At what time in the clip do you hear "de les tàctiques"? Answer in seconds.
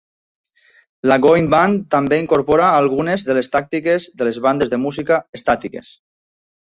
3.27-4.07